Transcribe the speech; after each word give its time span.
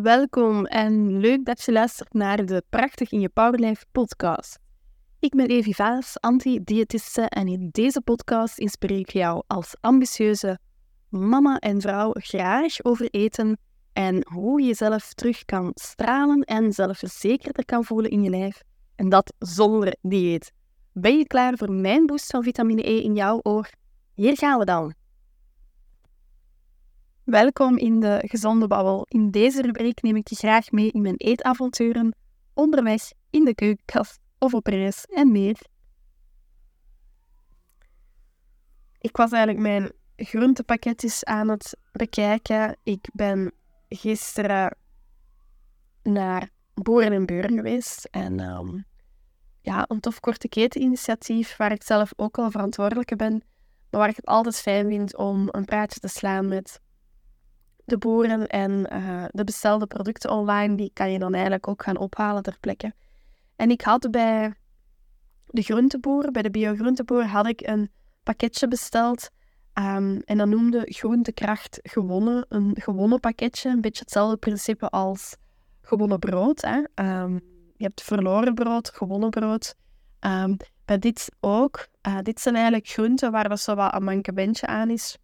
Welkom 0.00 0.66
en 0.66 1.18
leuk 1.20 1.44
dat 1.44 1.62
je 1.62 1.72
luistert 1.72 2.12
naar 2.12 2.46
de 2.46 2.64
Prachtig 2.68 3.12
in 3.12 3.20
je 3.20 3.28
Powerlife 3.28 3.84
podcast. 3.92 4.58
Ik 5.18 5.34
ben 5.34 5.46
Evi 5.46 5.74
Vaas, 5.74 6.20
anti-diëtiste 6.20 7.22
en 7.22 7.46
in 7.46 7.68
deze 7.72 8.00
podcast 8.00 8.58
inspireer 8.58 8.98
ik 8.98 9.10
jou 9.10 9.42
als 9.46 9.76
ambitieuze 9.80 10.58
mama 11.08 11.58
en 11.58 11.80
vrouw 11.80 12.10
graag 12.12 12.84
over 12.84 13.08
eten 13.10 13.58
en 13.92 14.26
hoe 14.28 14.60
je 14.60 14.66
jezelf 14.66 15.14
terug 15.14 15.44
kan 15.44 15.70
stralen 15.74 16.40
en 16.42 16.72
zelfverzekerder 16.72 17.64
kan 17.64 17.84
voelen 17.84 18.10
in 18.10 18.22
je 18.22 18.30
lijf. 18.30 18.62
En 18.96 19.08
dat 19.08 19.34
zonder 19.38 19.96
dieet. 20.00 20.52
Ben 20.92 21.18
je 21.18 21.26
klaar 21.26 21.56
voor 21.56 21.72
mijn 21.72 22.06
boost 22.06 22.30
van 22.30 22.42
vitamine 22.42 22.88
E 22.88 23.02
in 23.02 23.14
jouw 23.14 23.40
oor? 23.42 23.70
Hier 24.14 24.36
gaan 24.36 24.58
we 24.58 24.64
dan. 24.64 24.94
Welkom 27.24 27.76
in 27.76 28.00
de 28.00 28.22
Gezonde 28.26 28.66
Babbel. 28.66 29.06
In 29.08 29.30
deze 29.30 29.62
rubriek 29.62 30.02
neem 30.02 30.16
ik 30.16 30.28
je 30.28 30.34
graag 30.34 30.70
mee 30.70 30.90
in 30.90 31.02
mijn 31.02 31.16
eetavonturen, 31.16 32.16
onderweg, 32.54 33.02
in 33.30 33.44
de 33.44 33.54
keukenkast 33.54 34.20
of 34.38 34.54
op 34.54 34.66
reis 34.66 35.06
en 35.06 35.32
meer. 35.32 35.56
Ik 38.98 39.16
was 39.16 39.30
eigenlijk 39.30 39.62
mijn 39.62 39.92
groentepakketjes 40.16 41.24
aan 41.24 41.48
het 41.48 41.76
bekijken. 41.92 42.76
Ik 42.82 43.08
ben 43.12 43.52
gisteren 43.88 44.76
naar 46.02 46.48
Boeren 46.74 47.12
en 47.12 47.26
Beuren 47.26 47.56
geweest. 47.56 48.04
En 48.04 48.40
ehm, 48.40 48.78
ja, 49.60 49.84
een 49.88 50.00
tof 50.00 50.20
korte 50.20 50.48
keteninitiatief 50.48 51.56
waar 51.56 51.72
ik 51.72 51.82
zelf 51.82 52.12
ook 52.16 52.38
al 52.38 52.50
verantwoordelijke 52.50 53.16
ben. 53.16 53.42
Maar 53.90 54.00
waar 54.00 54.08
ik 54.08 54.16
het 54.16 54.26
altijd 54.26 54.56
fijn 54.56 54.88
vind 54.88 55.16
om 55.16 55.48
een 55.50 55.64
praatje 55.64 56.00
te 56.00 56.08
slaan 56.08 56.48
met 56.48 56.80
de 57.92 57.98
boeren 57.98 58.46
en 58.46 58.86
uh, 58.92 59.24
de 59.30 59.44
bestelde 59.44 59.86
producten 59.86 60.30
online, 60.30 60.74
die 60.74 60.90
kan 60.94 61.10
je 61.10 61.18
dan 61.18 61.32
eigenlijk 61.34 61.68
ook 61.68 61.82
gaan 61.82 61.98
ophalen 61.98 62.42
ter 62.42 62.56
plekke. 62.60 62.92
En 63.56 63.70
ik 63.70 63.80
had 63.80 64.10
bij 64.10 64.54
de 65.46 65.62
groenteboer, 65.62 66.30
bij 66.30 66.42
de 66.42 66.50
biogroenteboer, 66.50 67.24
had 67.24 67.46
ik 67.46 67.60
een 67.60 67.90
pakketje 68.22 68.68
besteld. 68.68 69.30
Um, 69.74 70.20
en 70.24 70.38
dat 70.38 70.48
noemde 70.48 70.82
Groentekracht 70.84 71.78
Gewonnen. 71.82 72.46
Een 72.48 72.76
gewonnen 72.80 73.20
pakketje, 73.20 73.70
een 73.70 73.80
beetje 73.80 74.02
hetzelfde 74.02 74.36
principe 74.36 74.88
als 74.88 75.36
gewonnen 75.82 76.18
brood. 76.18 76.60
Hè? 76.60 76.76
Um, 77.22 77.40
je 77.76 77.84
hebt 77.84 78.02
verloren 78.02 78.54
brood, 78.54 78.90
gewonnen 78.90 79.30
brood. 79.30 79.74
Um, 80.20 80.56
bij 80.84 80.98
dit 80.98 81.28
ook. 81.40 81.86
Uh, 82.06 82.18
dit 82.22 82.40
zijn 82.40 82.54
eigenlijk 82.54 82.88
groenten 82.88 83.32
waar 83.32 83.50
er 83.50 83.58
zo 83.58 83.74
wat 83.74 83.94
een 83.94 84.04
mankementje 84.04 84.66
aan 84.66 84.90
is. 84.90 85.18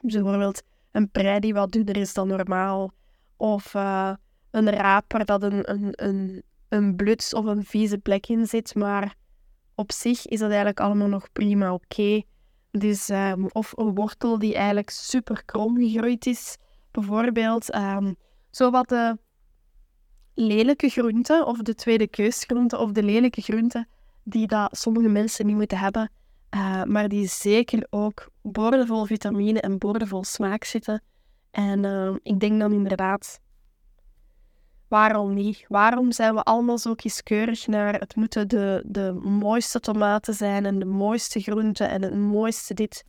Dus 0.00 0.14
bijvoorbeeld 0.14 0.62
een 0.96 1.10
prei 1.10 1.40
die 1.40 1.54
wat 1.54 1.72
dunner 1.72 1.96
is 1.96 2.14
dan 2.14 2.28
normaal. 2.28 2.92
Of 3.36 3.74
uh, 3.74 4.12
een 4.50 4.70
raper 4.70 5.24
dat 5.24 5.42
een, 5.42 5.70
een, 5.70 5.92
een, 5.92 6.42
een 6.68 6.96
bluts 6.96 7.34
of 7.34 7.44
een 7.44 7.64
vieze 7.64 7.98
plek 7.98 8.26
in 8.26 8.46
zit. 8.46 8.74
Maar 8.74 9.14
op 9.74 9.92
zich 9.92 10.26
is 10.26 10.38
dat 10.38 10.48
eigenlijk 10.48 10.80
allemaal 10.80 11.08
nog 11.08 11.32
prima 11.32 11.72
oké. 11.72 12.22
Dus, 12.70 13.08
um, 13.08 13.48
of 13.52 13.72
een 13.76 13.94
wortel 13.94 14.38
die 14.38 14.54
eigenlijk 14.54 14.90
super 14.90 15.44
krom 15.44 15.78
gegroeid 15.78 16.26
is. 16.26 16.56
Bijvoorbeeld 16.90 17.74
um, 17.74 18.16
zo 18.50 18.70
wat 18.70 18.88
de 18.88 19.18
lelijke 20.34 20.88
groenten 20.88 21.46
of 21.46 21.58
de 21.58 21.74
tweede 21.74 22.08
keusgroenten 22.08 22.78
of 22.78 22.92
de 22.92 23.02
lelijke 23.02 23.40
groenten 23.40 23.88
die 24.22 24.46
dat 24.46 24.76
sommige 24.76 25.08
mensen 25.08 25.46
niet 25.46 25.56
moeten 25.56 25.78
hebben. 25.78 26.10
Uh, 26.56 26.82
maar 26.84 27.08
die 27.08 27.26
zeker 27.28 27.86
ook 27.90 28.28
boordevol 28.42 29.04
vitamine 29.04 29.60
en 29.60 29.78
boordevol 29.78 30.24
smaak 30.24 30.64
zitten. 30.64 31.02
En 31.50 31.84
uh, 31.84 32.14
ik 32.22 32.40
denk 32.40 32.60
dan 32.60 32.72
inderdaad, 32.72 33.40
waarom 34.88 35.34
niet? 35.34 35.64
Waarom 35.68 36.12
zijn 36.12 36.34
we 36.34 36.42
allemaal 36.42 36.78
zo 36.78 36.94
kieskeurig 36.94 37.66
naar 37.66 37.94
het 37.94 38.16
moeten 38.16 38.48
de, 38.48 38.82
de 38.86 39.12
mooiste 39.22 39.80
tomaten 39.80 40.34
zijn 40.34 40.66
en 40.66 40.78
de 40.78 40.84
mooiste 40.84 41.40
groenten 41.40 41.90
en 41.90 42.02
het 42.02 42.14
mooiste 42.14 42.74
dit? 42.74 43.04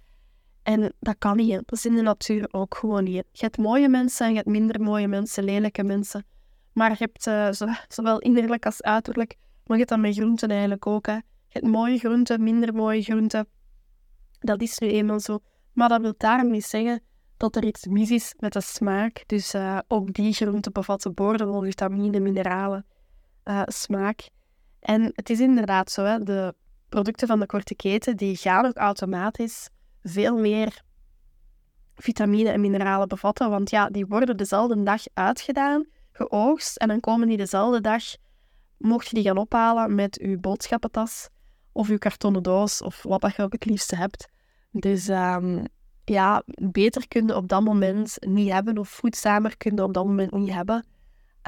En 0.63 0.93
dat 0.99 1.15
kan 1.17 1.37
niet. 1.37 1.51
Dat 1.51 1.71
is 1.71 1.85
in 1.85 1.95
de 1.95 2.01
natuur 2.01 2.47
ook 2.51 2.75
gewoon 2.75 3.03
niet. 3.03 3.23
Je 3.31 3.43
hebt 3.43 3.57
mooie 3.57 3.89
mensen 3.89 4.25
en 4.25 4.31
je 4.31 4.37
hebt 4.37 4.49
minder 4.49 4.81
mooie 4.81 5.07
mensen, 5.07 5.43
lelijke 5.43 5.83
mensen. 5.83 6.25
Maar 6.73 6.89
je 6.89 6.97
hebt 6.99 7.27
uh, 7.27 7.67
zowel 7.87 8.19
innerlijk 8.19 8.65
als 8.65 8.81
uiterlijk, 8.81 9.35
maar 9.39 9.77
je 9.77 9.83
hebt 9.83 9.89
dat 9.89 9.99
met 9.99 10.15
groenten 10.15 10.49
eigenlijk 10.49 10.87
ook. 10.87 11.05
Hè 11.05 11.17
mooie 11.61 11.97
groenten, 11.97 12.43
minder 12.43 12.73
mooie 12.73 13.01
groenten. 13.01 13.47
Dat 14.39 14.61
is 14.61 14.77
nu 14.77 14.87
eenmaal 14.87 15.19
zo. 15.19 15.39
Maar 15.73 15.89
dat 15.89 16.01
wil 16.01 16.13
daarom 16.17 16.51
niet 16.51 16.65
zeggen 16.65 17.01
dat 17.37 17.55
er 17.55 17.63
iets 17.63 17.85
mis 17.85 18.11
is 18.11 18.35
met 18.39 18.53
de 18.53 18.61
smaak. 18.61 19.23
Dus 19.25 19.55
uh, 19.55 19.79
ook 19.87 20.13
die 20.13 20.33
groenten 20.33 20.71
bevatten 20.71 21.13
boordevol 21.13 21.61
vitamine, 21.61 22.19
mineralen, 22.19 22.85
uh, 23.45 23.61
smaak. 23.65 24.29
En 24.79 25.11
het 25.15 25.29
is 25.29 25.39
inderdaad 25.39 25.91
zo, 25.91 26.03
hè, 26.03 26.19
de 26.23 26.53
producten 26.89 27.27
van 27.27 27.39
de 27.39 27.45
korte 27.45 27.75
keten 27.75 28.17
die 28.17 28.35
gaan 28.35 28.65
ook 28.65 28.77
automatisch 28.77 29.69
veel 30.03 30.37
meer 30.37 30.81
vitamine 31.95 32.49
en 32.49 32.61
mineralen 32.61 33.07
bevatten. 33.07 33.49
Want 33.49 33.69
ja, 33.69 33.89
die 33.89 34.05
worden 34.05 34.37
dezelfde 34.37 34.83
dag 34.83 35.01
uitgedaan, 35.13 35.85
geoogst. 36.11 36.77
En 36.77 36.87
dan 36.87 36.99
komen 36.99 37.27
die 37.27 37.37
dezelfde 37.37 37.81
dag, 37.81 38.03
mocht 38.77 39.07
je 39.07 39.15
die 39.15 39.23
gaan 39.23 39.37
ophalen 39.37 39.95
met 39.95 40.19
je 40.21 40.37
boodschappentas 40.37 41.29
of 41.77 41.87
je 41.87 41.97
kartonnen 41.97 42.43
doos 42.43 42.81
of 42.81 43.03
wat 43.03 43.35
je 43.35 43.43
ook 43.43 43.51
het 43.51 43.65
liefste 43.65 43.95
hebt. 43.95 44.27
Dus 44.71 45.07
um, 45.07 45.63
ja, 46.05 46.43
beter 46.71 47.07
kun 47.07 47.27
je 47.27 47.35
op 47.35 47.47
dat 47.47 47.63
moment 47.63 48.17
niet 48.19 48.51
hebben 48.51 48.77
of 48.77 48.89
voedzamer 48.89 49.57
kun 49.57 49.75
je 49.75 49.83
op 49.83 49.93
dat 49.93 50.05
moment 50.05 50.31
niet 50.31 50.53
hebben. 50.53 50.85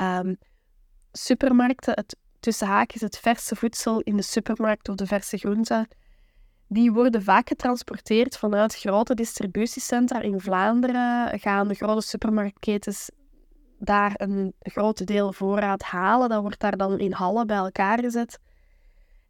Um, 0.01 0.37
supermarkten, 1.11 1.93
het, 1.93 2.17
tussen 2.39 2.67
haakjes 2.67 3.01
het 3.01 3.17
verse 3.17 3.55
voedsel 3.55 3.99
in 3.99 4.15
de 4.15 4.21
supermarkt 4.21 4.89
of 4.89 4.95
de 4.95 5.05
verse 5.05 5.37
groenten, 5.37 5.87
die 6.67 6.91
worden 6.91 7.23
vaak 7.23 7.47
getransporteerd 7.47 8.37
vanuit 8.37 8.75
grote 8.75 9.13
distributiecentra 9.13 10.21
in 10.21 10.39
Vlaanderen. 10.39 11.39
Gaan 11.39 11.67
de 11.67 11.73
grote 11.73 12.07
supermarktketens 12.07 13.09
daar 13.79 14.13
een 14.15 14.53
groot 14.59 15.05
deel 15.05 15.33
voorraad 15.33 15.83
halen. 15.83 16.29
Dat 16.29 16.41
wordt 16.41 16.59
daar 16.59 16.77
dan 16.77 16.99
in 16.99 17.11
hallen 17.11 17.47
bij 17.47 17.57
elkaar 17.57 17.99
gezet. 17.99 18.39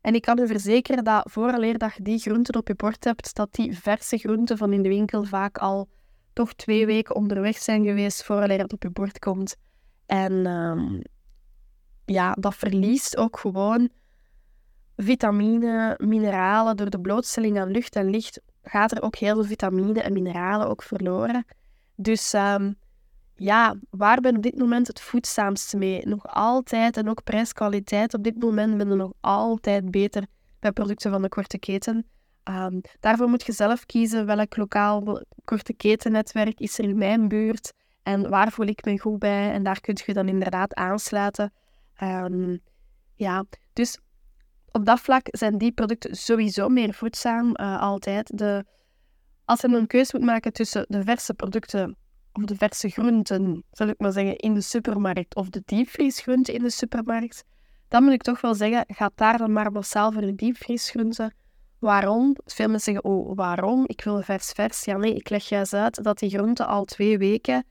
En 0.02 0.14
ik 0.14 0.22
kan 0.22 0.40
u 0.40 0.48
verzekeren 0.48 1.04
dat 1.04 1.32
vooraleer 1.32 1.78
dat 1.78 1.94
je 1.94 2.04
die 2.04 2.20
groenten 2.20 2.56
op 2.56 2.68
je 2.68 2.76
bord 2.76 3.04
hebt, 3.04 3.36
dat 3.36 3.54
die 3.54 3.78
verse 3.78 4.18
groenten 4.18 4.58
van 4.58 4.74
in 4.74 4.82
de 4.82 4.90
winkel 4.90 5.24
vaak 5.24 5.58
al 5.58 5.88
toch 6.34 6.54
twee 6.54 6.86
weken 6.86 7.16
onderweg 7.16 7.58
zijn 7.58 7.86
geweest 7.86 8.24
vooraleer 8.24 8.60
het 8.60 8.74
op 8.74 8.84
je 8.84 8.90
bord 8.90 9.20
komt. 9.20 9.56
En 10.06 10.46
um, 10.46 11.02
ja, 12.06 12.34
dat 12.34 12.56
verliest 12.56 13.18
ook 13.18 13.40
gewoon 13.40 13.90
vitamine, 14.96 15.96
mineralen. 15.98 16.78
Door 16.78 16.90
de 16.90 17.00
blootstelling 17.00 17.60
aan 17.60 17.72
lucht 17.72 17.96
en 17.96 18.10
licht 18.10 18.42
gaat 18.64 18.92
er 18.92 19.02
ook 19.02 19.16
heel 19.16 19.34
veel 19.34 19.44
vitamine 19.44 20.02
en 20.02 20.14
mineralen 20.14 20.68
ook 20.68 20.84
verloren. 20.84 21.46
Dus 21.96 22.34
um, 22.34 22.76
ja, 23.40 23.76
waar 23.90 24.22
ben 24.22 24.36
op 24.36 24.44
dit 24.44 24.58
moment 24.58 24.88
het 24.88 25.02
voedzaamste 25.02 25.78
mee? 25.78 26.08
Nog 26.08 26.28
altijd, 26.28 26.98
en 26.98 27.10
ook 27.10 27.24
prijskwaliteit, 27.24 28.14
op 28.14 28.24
dit 28.24 28.40
moment 28.40 28.78
ben 28.78 28.90
je 28.90 28.96
nog 28.96 29.12
altijd 29.20 29.92
beter 29.92 30.26
bij 30.60 30.72
producten 30.72 31.12
van 31.12 31.22
de 31.22 31.30
korte 31.30 31.60
keten. 31.60 32.06
Um, 32.44 32.82
daarvoor 33.00 33.30
moet 33.30 33.46
je 33.46 33.52
zelf 33.52 33.86
kiezen 33.86 34.26
welk 34.26 34.58
lokaal 34.58 35.22
korte 35.46 35.74
ketennetwerk 35.74 36.60
is 36.60 36.78
er 36.78 36.84
in 36.84 36.98
mijn 36.98 37.28
buurt 37.28 37.74
en 38.04 38.30
waar 38.30 38.52
voel 38.52 38.66
ik 38.66 38.86
me 38.86 39.00
goed 39.00 39.20
bij. 39.20 39.52
En 39.52 39.64
daar 39.64 39.82
kun 39.82 39.98
je 40.06 40.14
dan 40.14 40.28
inderdaad 40.28 40.74
aansluiten. 40.74 41.54
Um, 42.04 42.60
ja, 43.16 43.46
dus 43.74 44.00
op 44.72 44.86
dat 44.86 45.00
vlak 45.00 45.28
zijn 45.32 45.58
die 45.58 45.72
producten 45.72 46.16
sowieso 46.16 46.70
meer 46.70 46.94
voedzaam, 46.94 47.48
uh, 47.54 47.82
altijd. 47.82 48.38
De, 48.38 48.66
als 49.46 49.62
je 49.62 49.68
een 49.68 49.88
keuze 49.88 50.18
moet 50.18 50.26
maken 50.26 50.54
tussen 50.54 50.86
de 50.88 51.04
verse 51.04 51.34
producten 51.34 51.98
of 52.34 52.44
de 52.44 52.56
verse 52.56 52.90
groenten, 52.90 53.64
zal 53.72 53.88
ik 53.88 54.00
maar 54.00 54.12
zeggen, 54.12 54.36
in 54.36 54.54
de 54.54 54.62
supermarkt 54.62 55.36
of 55.36 55.50
de 55.50 55.62
diepvriesgroenten 55.66 56.54
in 56.54 56.64
de 56.64 56.70
supermarkt, 56.70 57.44
dan 57.88 58.04
moet 58.04 58.14
ik 58.14 58.22
toch 58.22 58.42
wel 58.42 58.56
zeggen, 58.56 58.84
ga 58.88 59.12
daar 59.16 59.38
dan 59.38 59.52
maar 59.52 59.72
massaal 59.72 60.12
voor 60.12 60.22
de 60.22 60.36
diepvriesgroenten. 60.36 61.34
Waarom? 61.80 62.36
Veel 62.46 62.68
mensen 62.68 62.94
zeggen, 62.94 63.12
oh, 63.12 63.36
waarom? 63.36 63.84
Ik 63.88 64.04
wil 64.04 64.22
vers 64.22 64.52
vers. 64.52 64.86
Ja, 64.86 64.98
nee, 64.98 65.16
ik 65.16 65.30
leg 65.30 65.50
juist 65.50 65.74
uit 65.74 66.04
dat 66.04 66.20
die 66.20 66.30
groenten 66.30 66.68
al 66.68 66.86
twee 66.86 67.18
weken 67.18 67.66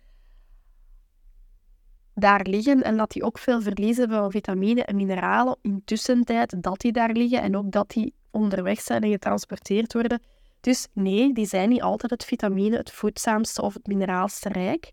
daar 2.15 2.43
liggen 2.43 2.83
en 2.83 2.97
dat 2.97 3.11
die 3.11 3.23
ook 3.23 3.39
veel 3.39 3.63
verliezen 3.63 4.09
van 4.09 4.31
vitamine 4.31 4.85
en 4.85 4.97
mineralen 4.97 5.59
in 5.63 5.83
tussentijd 5.85 6.63
dat 6.63 6.81
die 6.81 6.93
daar 6.93 7.13
liggen 7.13 7.43
en 7.43 7.57
ook 7.57 7.73
dat 7.73 7.91
die 7.91 8.15
onderweg 8.31 8.81
zijn 8.81 9.03
en 9.03 9.11
getransporteerd 9.11 9.93
worden. 9.93 10.23
Dus 10.61 10.89
nee, 10.93 11.33
die 11.33 11.47
zijn 11.47 11.69
niet 11.69 11.83
altijd 11.83 12.11
het 12.11 12.25
vitamine, 12.25 12.77
het 12.77 12.91
voedzaamste 12.91 13.63
of 13.63 13.75
het 13.75 13.87
mineraalste 13.87 14.49
rijk. 14.49 14.93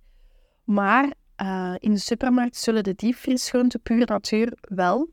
Maar 0.63 1.13
uh, 1.41 1.75
in 1.77 1.91
de 1.91 1.99
supermarkt 1.99 2.57
zullen 2.57 2.83
de 2.83 2.95
diepvriesgroenten 2.95 3.81
puur 3.81 4.05
natuur 4.05 4.57
wel 4.61 5.09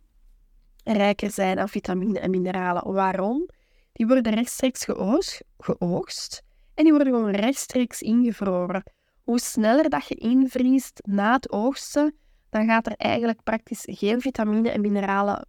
rijker 0.85 1.31
zijn 1.31 1.59
aan 1.59 1.69
vitamine 1.69 2.21
en 2.21 2.31
mineralen. 2.31 2.93
Waarom? 2.93 3.49
Die 3.93 4.07
worden 4.07 4.35
rechtstreeks 4.35 4.85
geoogst, 4.85 5.45
geoogst 5.59 6.43
en 6.75 6.85
die 6.85 6.93
worden 6.93 7.13
gewoon 7.13 7.31
rechtstreeks 7.31 8.03
ingevroren. 8.03 8.83
hoe 9.23 9.39
sneller 9.39 9.89
dat 9.89 10.07
je 10.07 10.15
invriest 10.15 11.01
na 11.07 11.33
het 11.33 11.53
oogsten, 11.53 12.15
dan 12.51 12.67
gaat 12.67 12.87
er 12.87 12.95
eigenlijk 12.97 13.43
praktisch 13.43 13.83
geen 13.91 14.21
vitamine 14.21 14.71
en 14.71 14.81
mineralen 14.81 15.47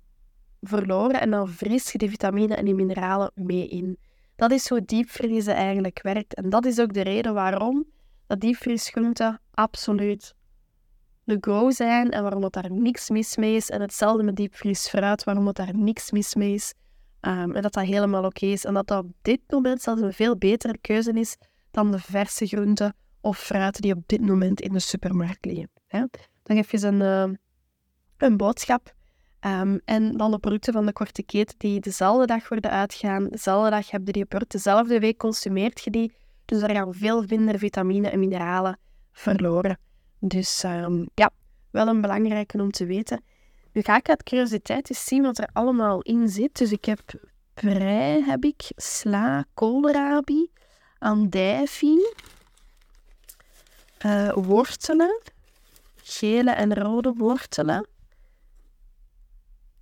verloren 0.61 1.21
en 1.21 1.31
dan 1.31 1.49
vries 1.49 1.91
je 1.91 1.97
die 1.97 2.09
vitamine 2.09 2.55
en 2.55 2.65
die 2.65 2.75
mineralen 2.75 3.31
mee 3.35 3.67
in. 3.67 3.97
Dat 4.35 4.51
is 4.51 4.69
hoe 4.69 4.85
diepvriezen 4.85 5.55
eigenlijk 5.55 6.01
werkt. 6.01 6.33
En 6.33 6.49
dat 6.49 6.65
is 6.65 6.79
ook 6.79 6.93
de 6.93 7.01
reden 7.01 7.33
waarom 7.33 7.85
dat 8.27 8.39
diepvriesgroenten 8.39 9.41
absoluut 9.51 10.33
de 11.23 11.37
go 11.41 11.71
zijn 11.71 12.11
en 12.11 12.21
waarom 12.21 12.41
dat 12.41 12.53
daar 12.53 12.71
niks 12.71 13.09
mis 13.09 13.37
mee 13.37 13.55
is. 13.55 13.69
En 13.69 13.81
hetzelfde 13.81 14.23
met 14.23 14.35
diepvriesfruit, 14.35 15.23
waarom 15.23 15.45
dat 15.45 15.55
daar 15.55 15.77
niks 15.77 16.11
mis 16.11 16.35
mee 16.35 16.53
is. 16.53 16.73
Um, 17.21 17.55
en 17.55 17.61
dat 17.61 17.73
dat 17.73 17.83
helemaal 17.83 18.25
oké 18.25 18.45
is. 18.45 18.65
En 18.65 18.73
dat 18.73 18.87
dat 18.87 19.03
op 19.03 19.11
dit 19.21 19.39
moment 19.47 19.81
zelfs 19.81 20.01
een 20.01 20.13
veel 20.13 20.37
betere 20.37 20.77
keuze 20.77 21.11
is 21.11 21.37
dan 21.71 21.91
de 21.91 21.99
verse 21.99 22.45
groenten 22.45 22.95
of 23.21 23.37
fruiten 23.37 23.81
die 23.81 23.95
op 23.95 24.03
dit 24.05 24.21
moment 24.21 24.61
in 24.61 24.73
de 24.73 24.79
supermarkt 24.79 25.45
liggen. 25.45 25.69
Hè? 25.87 25.99
Dan 26.43 26.55
geef 26.55 26.71
je 26.71 26.77
ze 26.77 26.87
een, 26.87 27.29
uh, 27.29 27.35
een 28.17 28.37
boodschap. 28.37 28.93
Um, 29.45 29.81
en 29.85 30.17
dan 30.17 30.31
de 30.31 30.39
producten 30.39 30.73
van 30.73 30.85
de 30.85 30.93
korte 30.93 31.23
keten 31.23 31.55
die 31.57 31.79
dezelfde 31.79 32.25
dag 32.25 32.49
worden 32.49 32.71
uitgaan, 32.71 33.27
dezelfde 33.29 33.69
dag 33.69 33.91
heb 33.91 34.05
je 34.05 34.11
die 34.11 34.25
dezelfde 34.47 34.99
week 34.99 35.17
consumeert 35.17 35.83
je 35.83 35.89
die. 35.89 36.13
Dus 36.45 36.59
daar 36.59 36.69
gaan 36.69 36.93
veel 36.93 37.23
minder 37.27 37.57
vitamine 37.57 38.09
en 38.09 38.19
mineralen 38.19 38.79
verloren. 39.11 39.79
Dus 40.19 40.63
um, 40.63 41.09
ja, 41.15 41.31
wel 41.71 41.87
een 41.87 42.01
belangrijke 42.01 42.61
om 42.61 42.71
te 42.71 42.85
weten. 42.85 43.23
Nu 43.71 43.81
ga 43.81 43.97
ik 43.97 44.09
uit 44.09 44.23
curiositeit 44.23 44.89
eens 44.89 45.05
zien 45.05 45.23
wat 45.23 45.37
er 45.37 45.49
allemaal 45.53 46.01
in 46.01 46.29
zit. 46.29 46.57
Dus 46.57 46.71
ik 46.71 46.85
heb 46.85 47.01
prei, 47.53 48.23
heb 48.23 48.43
ik, 48.43 48.71
sla, 48.75 49.45
koolrabi, 49.53 50.51
andijvie, 50.99 52.15
uh, 54.05 54.33
wortelen, 54.33 55.21
gele 55.95 56.51
en 56.51 56.75
rode 56.75 57.13
wortelen, 57.17 57.87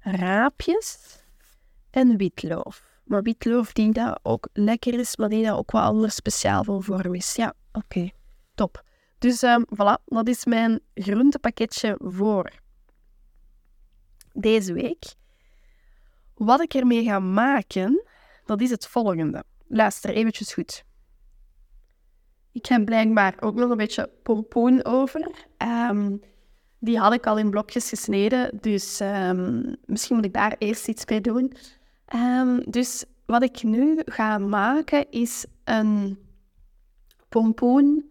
raapjes 0.02 1.20
en 1.90 2.18
witloof. 2.18 3.00
Maar 3.04 3.22
witloof 3.22 3.74
die 3.74 3.92
dat 3.92 4.20
ook 4.24 4.48
lekker 4.54 5.00
is, 5.00 5.16
maar 5.16 5.30
die 5.30 5.46
dat 5.46 5.58
ook 5.58 5.72
wat 5.72 5.84
anders 5.84 6.16
speciaal 6.16 6.64
van 6.64 6.84
vorm 6.84 7.16
is. 7.16 7.36
Ja, 7.36 7.54
oké, 7.72 8.10
top. 8.56 8.84
Dus 9.18 9.42
um, 9.42 9.66
voilà, 9.66 10.04
dat 10.06 10.28
is 10.28 10.46
mijn 10.46 10.80
groentepakketje 10.94 11.96
voor 12.00 12.52
deze 14.34 14.74
week. 14.74 15.04
Wat 16.34 16.62
ik 16.62 16.74
ermee 16.74 17.04
ga 17.04 17.20
maken, 17.20 18.04
dat 18.46 18.62
is 18.62 18.70
het 18.70 18.88
volgende. 18.88 19.44
Luister 19.68 20.10
eventjes 20.10 20.54
goed. 20.54 20.84
Ik 22.52 22.66
heb 22.66 22.86
blijkbaar 22.86 23.36
ook 23.40 23.56
nog 23.56 23.70
een 23.70 23.78
beetje 23.78 24.10
pompoen 24.24 24.86
over. 24.86 25.32
Um, 25.58 26.22
die 26.84 27.00
had 27.00 27.14
ik 27.14 27.26
al 27.26 27.38
in 27.38 27.50
blokjes 27.50 27.90
gesneden, 27.90 28.58
dus 28.62 29.00
um, 29.00 29.76
misschien 29.86 30.16
moet 30.16 30.26
ik 30.26 30.34
daar 30.34 30.56
eerst 30.58 30.88
iets 30.88 31.06
mee 31.06 31.22
doen. 31.22 31.54
Um, 32.16 32.64
dus 32.72 33.06
wat 33.26 33.44
ik 33.44 33.64
nu 33.64 34.02
ga 34.06 34.38
maken 34.38 35.12
is 35.12 35.46
een 35.64 36.20
pompoen 37.30 38.10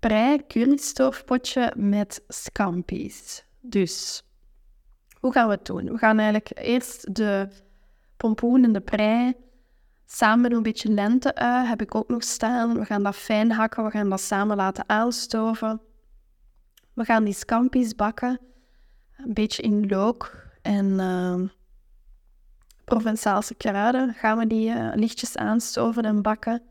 prei 0.00 0.46
currystoofpotje 0.46 1.72
met 1.76 2.24
scampi's. 2.28 3.44
Dus 3.60 4.22
hoe 5.20 5.32
gaan 5.32 5.48
we 5.48 5.54
het 5.54 5.66
doen? 5.66 5.84
We 5.84 5.98
gaan 5.98 6.18
eigenlijk 6.18 6.50
eerst 6.54 7.14
de 7.14 7.48
pompoen 8.16 8.64
en 8.64 8.72
de 8.72 8.80
prei 8.80 9.34
samen 10.06 10.40
met 10.40 10.52
een 10.52 10.62
beetje 10.62 10.88
lente 10.88 11.32
heb 11.66 11.82
ik 11.82 11.94
ook 11.94 12.08
nog 12.08 12.22
staan. 12.22 12.78
We 12.78 12.84
gaan 12.84 13.02
dat 13.02 13.16
fijn 13.16 13.52
hakken, 13.52 13.84
we 13.84 13.90
gaan 13.90 14.08
dat 14.08 14.20
samen 14.20 14.56
laten 14.56 14.88
aanstoven. 14.88 15.80
We 16.94 17.04
gaan 17.04 17.24
die 17.24 17.34
scampi's 17.34 17.94
bakken, 17.94 18.40
een 19.16 19.34
beetje 19.34 19.62
in 19.62 19.88
look 19.88 20.46
en 20.62 20.86
uh, 20.86 21.48
Provençaalse 22.84 23.54
kruiden. 23.54 24.14
Gaan 24.14 24.38
we 24.38 24.46
die 24.46 24.68
uh, 24.70 24.90
lichtjes 24.94 25.36
aanstoven 25.36 26.02
en 26.02 26.22
bakken. 26.22 26.62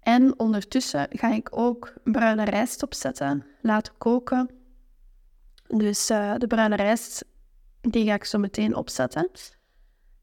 En 0.00 0.38
ondertussen 0.38 1.06
ga 1.10 1.32
ik 1.32 1.48
ook 1.50 1.92
bruine 2.04 2.44
rijst 2.44 2.82
opzetten, 2.82 3.46
laten 3.60 3.92
koken. 3.98 4.50
Dus 5.66 6.10
uh, 6.10 6.34
de 6.38 6.46
bruine 6.46 6.76
rijst, 6.76 7.24
die 7.80 8.06
ga 8.06 8.14
ik 8.14 8.24
zo 8.24 8.38
meteen 8.38 8.74
opzetten. 8.74 9.30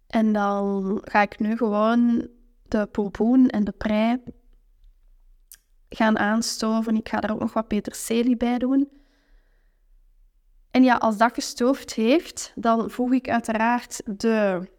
En 0.07 0.33
dan 0.33 1.01
ga 1.03 1.21
ik 1.21 1.39
nu 1.39 1.57
gewoon 1.57 2.27
de 2.67 2.85
pompoen 2.85 3.47
en 3.47 3.63
de 3.63 3.71
prei 3.71 4.23
gaan 5.95 6.17
aanstoven. 6.17 6.95
Ik 6.95 7.09
ga 7.09 7.19
daar 7.19 7.31
ook 7.31 7.39
nog 7.39 7.53
wat 7.53 7.67
peterselie 7.67 8.37
bij 8.37 8.57
doen. 8.57 8.89
En 10.71 10.83
ja, 10.83 10.95
als 10.95 11.17
dat 11.17 11.33
gestoofd 11.33 11.93
heeft, 11.93 12.51
dan 12.55 12.89
voeg 12.89 13.13
ik 13.13 13.29
uiteraard 13.29 14.01
de 14.05 14.69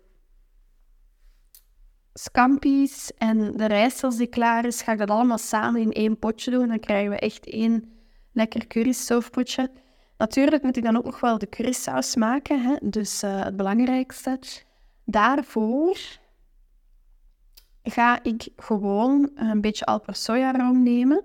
scampi's 2.13 3.13
en 3.17 3.57
de 3.57 3.67
rijst 3.67 4.05
als 4.05 4.17
die 4.17 4.27
klaar 4.27 4.65
is, 4.65 4.83
ga 4.83 4.93
ik 4.93 4.99
dat 4.99 5.11
allemaal 5.11 5.39
samen 5.39 5.81
in 5.81 5.93
één 5.93 6.19
potje 6.19 6.51
doen. 6.51 6.69
Dan 6.69 6.81
krijgen 6.81 7.11
we 7.11 7.19
echt 7.19 7.47
één 7.47 7.93
lekker 8.33 8.67
currystoofpotje. 8.67 9.71
Natuurlijk 10.17 10.63
moet 10.63 10.77
ik 10.77 10.83
dan 10.83 10.97
ook 10.97 11.05
nog 11.05 11.21
wel 11.21 11.39
de 11.39 11.49
currysaus 11.49 12.17
maken, 12.17 12.63
hè? 12.63 12.77
dus 12.83 13.23
uh, 13.23 13.43
het 13.45 13.57
belangrijkste. 13.57 14.39
Daarvoor 15.05 15.99
ga 17.83 18.23
ik 18.23 18.49
gewoon 18.57 19.31
een 19.35 19.61
beetje 19.61 19.85
alper 19.85 20.15
sojaroom 20.15 20.83
nemen. 20.83 21.25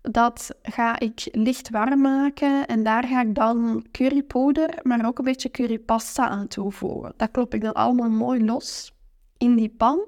Dat 0.00 0.54
ga 0.62 0.98
ik 0.98 1.28
licht 1.32 1.70
warm 1.70 2.00
maken 2.00 2.66
en 2.66 2.82
daar 2.82 3.04
ga 3.04 3.20
ik 3.20 3.34
dan 3.34 3.86
currypoeder, 3.90 4.78
maar 4.82 5.06
ook 5.06 5.18
een 5.18 5.24
beetje 5.24 5.50
currypasta 5.50 6.28
aan 6.28 6.48
toevoegen. 6.48 7.12
Dat 7.16 7.30
klop 7.30 7.54
ik 7.54 7.60
dan 7.60 7.72
allemaal 7.72 8.10
mooi 8.10 8.44
los 8.44 8.92
in 9.36 9.56
die 9.56 9.74
pan. 9.76 10.06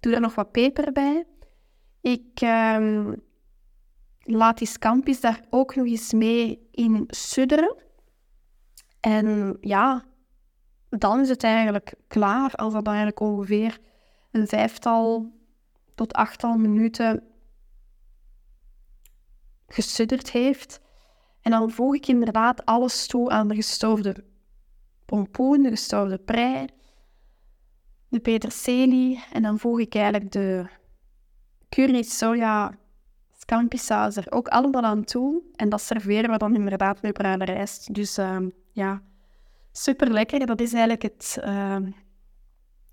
Doe 0.00 0.14
er 0.14 0.20
nog 0.20 0.34
wat 0.34 0.50
peper 0.50 0.92
bij. 0.92 1.24
Ik 2.00 2.40
ehm, 2.40 3.12
laat 4.18 4.58
die 4.58 4.68
scampi's 4.68 5.20
daar 5.20 5.44
ook 5.50 5.74
nog 5.74 5.86
eens 5.86 6.12
mee 6.12 6.68
in 6.70 7.04
sudderen. 7.06 7.76
En 9.00 9.56
ja, 9.60 10.04
dan 10.88 11.20
is 11.20 11.28
het 11.28 11.44
eigenlijk 11.44 11.94
klaar 12.08 12.54
als 12.54 12.72
dat 12.72 12.86
eigenlijk 12.86 13.20
ongeveer 13.20 13.78
een 14.30 14.46
vijftal 14.46 15.32
tot 15.94 16.12
achttal 16.12 16.56
minuten 16.56 17.22
gesudderd 19.66 20.30
heeft. 20.30 20.80
En 21.40 21.50
dan 21.50 21.70
voeg 21.70 21.94
ik 21.94 22.06
inderdaad 22.06 22.64
alles 22.64 23.06
toe 23.06 23.30
aan 23.30 23.48
de 23.48 23.54
gestoofde 23.54 24.24
pompoen, 25.04 25.62
de 25.62 25.68
gestoofde 25.68 26.18
prei, 26.18 26.66
de 28.08 28.20
peterselie. 28.20 29.24
En 29.32 29.42
dan 29.42 29.58
voeg 29.58 29.80
ik 29.80 29.94
eigenlijk 29.94 30.32
de 30.32 30.66
curry 31.68 32.02
soja 32.02 32.78
scampi 33.38 33.78
saus 33.78 34.16
er 34.16 34.32
ook 34.32 34.48
allemaal 34.48 34.82
aan 34.82 35.04
toe. 35.04 35.42
En 35.56 35.68
dat 35.68 35.80
serveren 35.80 36.30
we 36.30 36.36
dan 36.36 36.54
inderdaad 36.54 37.02
met 37.02 37.12
bruine 37.12 37.44
rijst. 37.44 37.94
Dus 37.94 38.18
uh, 38.18 38.38
ja, 38.72 39.02
super 39.72 40.10
lekker. 40.10 40.46
Dat 40.46 40.60
is 40.60 40.72
eigenlijk 40.72 41.02
het 41.02 41.38
uh, 41.44 41.76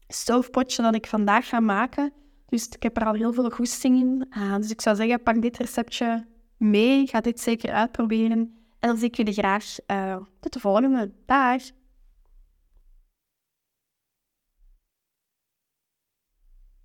stoofpotje 0.07 0.81
dat 0.81 0.95
ik 0.95 1.07
vandaag 1.07 1.47
ga 1.47 1.59
maken. 1.59 2.13
Dus 2.45 2.67
ik 2.67 2.83
heb 2.83 2.97
er 2.97 3.05
al 3.05 3.13
heel 3.13 3.33
veel 3.33 3.49
goesting 3.49 3.99
in. 3.99 4.27
Uh, 4.37 4.55
dus 4.55 4.71
ik 4.71 4.81
zou 4.81 4.95
zeggen, 4.95 5.23
pak 5.23 5.41
dit 5.41 5.57
receptje 5.57 6.27
mee. 6.57 7.07
Ga 7.07 7.21
dit 7.21 7.39
zeker 7.39 7.71
uitproberen. 7.71 8.39
En 8.79 8.89
dan 8.89 8.97
zie 8.97 9.07
ik 9.07 9.15
jullie 9.15 9.33
graag 9.33 9.75
uh, 9.87 10.17
tot 10.39 10.53
de 10.53 10.59
volgende. 10.59 11.11
Dag! 11.25 11.61